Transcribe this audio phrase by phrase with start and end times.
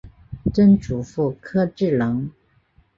[0.51, 2.31] 曾祖父柯志仁。